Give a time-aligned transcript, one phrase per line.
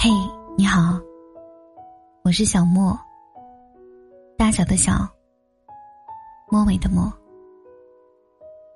[0.00, 0.08] 嘿，
[0.56, 0.96] 你好，
[2.22, 2.96] 我是小莫。
[4.36, 4.92] 大小的小，
[6.48, 7.12] 末尾的末。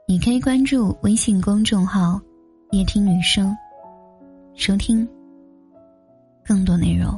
[0.09, 2.21] 你可以关注微信公众号
[2.73, 3.57] “夜听女生”，
[4.57, 5.09] 收听
[6.45, 7.17] 更多内容。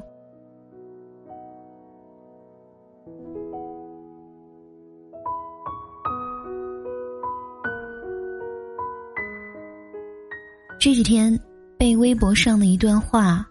[10.79, 11.41] 这几天
[11.79, 13.49] 被微博上的一段话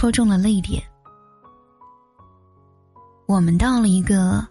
[0.00, 0.82] 戳中了泪点。
[3.26, 4.42] 我们到了一个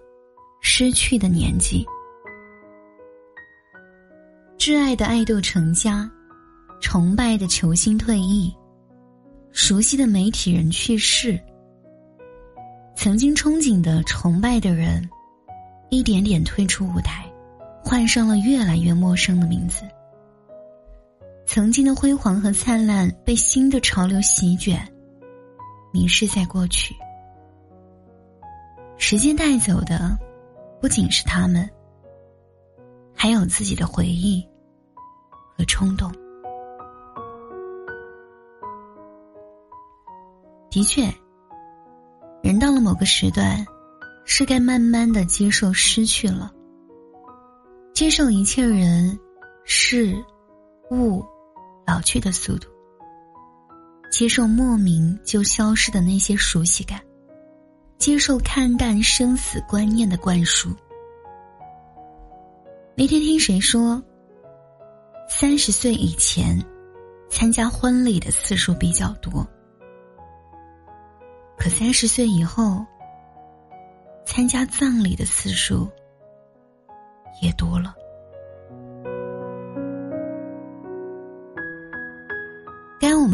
[0.62, 1.84] 失去的年纪，
[4.59, 6.08] 挚爱的爱豆成家，
[6.80, 8.55] 崇拜的球星退役，
[9.52, 11.39] 熟悉的媒体人去世，
[12.95, 15.09] 曾经憧憬的崇拜的人，
[15.89, 17.27] 一点点退出舞台，
[17.84, 19.81] 换上了越来越陌生的名字。
[21.47, 24.80] 曾经的辉煌和灿烂被新的潮流席卷，
[25.91, 26.95] 迷失在过去。
[28.97, 30.17] 时间带走的，
[30.81, 31.69] 不仅是他们，
[33.16, 34.47] 还有自己的回忆
[35.58, 36.11] 和冲动。
[40.69, 41.03] 的确，
[42.44, 43.66] 人到了某个时段，
[44.25, 46.52] 是该慢慢的接受失去了，
[47.94, 49.19] 接受一切人、
[49.64, 50.16] 事、
[50.92, 51.25] 物。
[51.88, 52.69] 老去的速度，
[54.09, 56.99] 接受莫名就消失的那些熟悉感，
[57.97, 60.75] 接受看淡生死观念的灌输。
[62.95, 64.02] 那天听谁说，
[65.30, 66.59] 三十岁以前
[67.30, 69.47] 参加婚礼的次数比较多，
[71.57, 72.85] 可三十岁以后
[74.25, 75.87] 参加葬礼的次数
[77.41, 77.95] 也多了。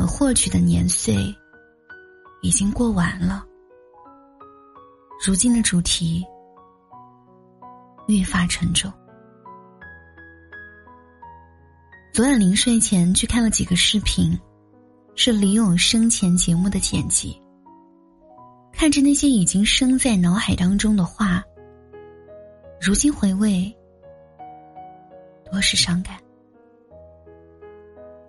[0.06, 1.16] 获取的年岁
[2.42, 3.45] 已经过完了，
[5.25, 6.25] 如今的主题
[8.08, 8.92] 愈发沉重。
[12.14, 14.39] 昨晚临睡前去看了几个视频，
[15.15, 17.42] 是李咏生前节目的剪辑。
[18.71, 21.44] 看着那些已经生在脑海当中的话，
[22.80, 23.73] 如今回味，
[25.49, 26.17] 多是伤感。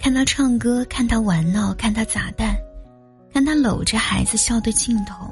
[0.07, 2.57] 看他唱歌，看他玩闹，看他砸蛋，
[3.33, 5.29] 看他搂着孩子笑对镜头，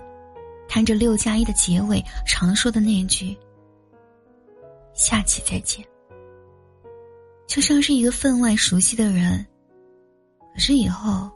[0.68, 3.38] 看着六加一的结尾常说的那句
[4.92, 5.86] “下期再见”，
[7.46, 9.46] 就像是一个分外熟悉的人，
[10.52, 11.30] 可是以后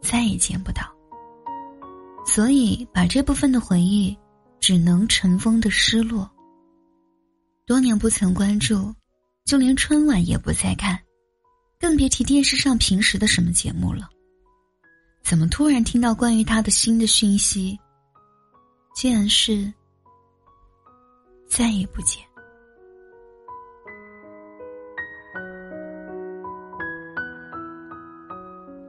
[0.00, 0.82] 再也见不到。
[2.24, 4.16] 所以把这部分的回忆
[4.60, 6.30] 只能尘封的失落。
[7.66, 8.94] 多年不曾关注，
[9.44, 10.96] 就连春晚也不再看。
[11.84, 14.08] 更别提电视上平时的什么节目了。
[15.22, 17.78] 怎么突然听到关于他的新的讯息？
[18.96, 19.70] 竟然是
[21.46, 22.24] 再也不见。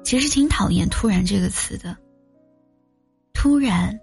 [0.06, 1.98] 其实挺讨厌“突然”这个词的。
[3.34, 3.94] 突然，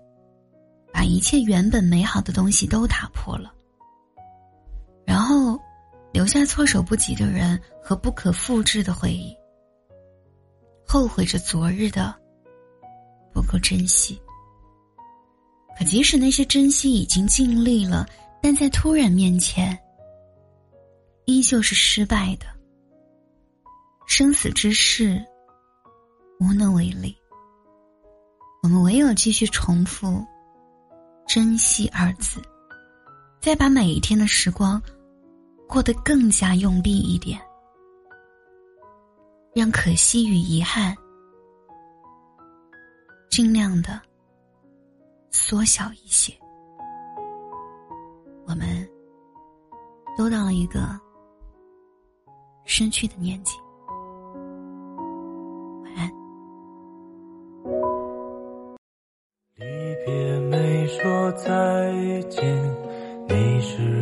[0.92, 3.54] 把一切原本美好的东西都打破了，
[6.22, 9.36] 留下措手不及的人和不可复制的回忆，
[10.86, 12.14] 后悔着昨日的
[13.34, 14.22] 不够珍惜。
[15.76, 18.06] 可即使那些珍惜已经尽力了，
[18.40, 19.76] 但在突然面前，
[21.24, 22.46] 依旧是失败的。
[24.06, 25.20] 生死之事，
[26.38, 27.16] 无能为力。
[28.62, 30.24] 我们唯有继续重复
[31.26, 32.40] “珍惜”二字，
[33.40, 34.80] 再把每一天的时光。
[35.72, 37.40] 过得更加用力一点，
[39.54, 40.94] 让可惜与遗憾
[43.30, 43.98] 尽量的
[45.30, 46.30] 缩小一些。
[48.46, 48.86] 我们
[50.14, 50.80] 都到了一个
[52.66, 53.56] 失去的年纪。
[59.54, 59.64] 离
[60.04, 62.62] 别没说再见，
[63.26, 64.01] 你是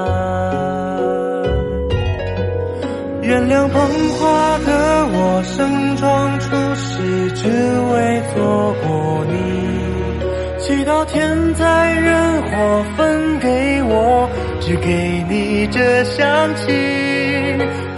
[3.73, 6.45] 捧花的我，盛装出
[6.75, 9.35] 世，只为错过你。
[10.59, 14.29] 祈祷天灾人祸分给我，
[14.59, 16.67] 只给你这香气。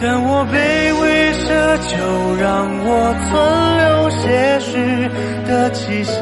[0.01, 0.55] 但我卑
[1.01, 1.47] 微奢
[1.87, 3.31] 求，让我存
[3.79, 4.71] 留些许
[5.47, 6.13] 的气息，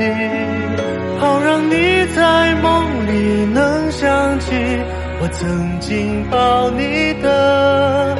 [1.20, 4.54] 好让你在梦里能想起
[5.20, 8.16] 我曾经抱你的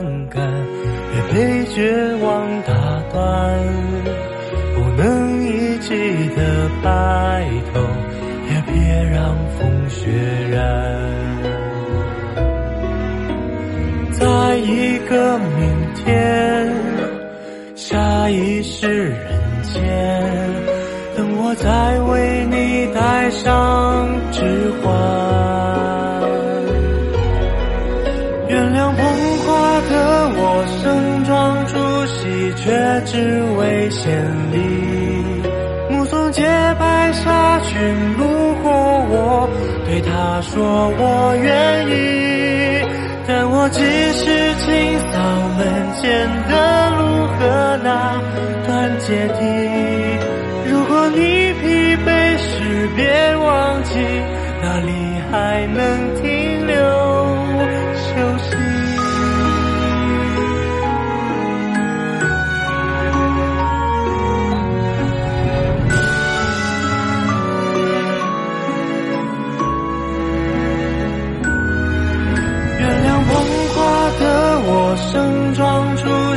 [0.00, 0.40] 伤感，
[1.10, 2.72] 别被绝望打
[3.12, 3.58] 断。
[4.74, 5.88] 不能一起
[6.36, 7.80] 的白头，
[8.48, 10.08] 也别让风雪
[10.52, 10.58] 染。
[14.12, 16.72] 在一个明天，
[17.74, 19.82] 下一世人间，
[21.16, 25.27] 等我再为你戴上指环。
[32.54, 34.12] 却只为献
[34.52, 34.56] 礼。
[35.90, 36.42] 目送洁
[36.78, 37.78] 白纱裙
[38.18, 39.48] 路过我，
[39.86, 41.92] 对他说我愿意。
[43.26, 43.80] 但我只
[44.12, 45.18] 是清扫
[45.58, 48.20] 门前的路和那
[48.66, 49.40] 段阶梯。
[50.70, 52.08] 如果你疲惫
[52.38, 53.36] 时，别